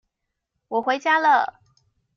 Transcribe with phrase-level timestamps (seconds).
[0.69, 1.59] 我回家了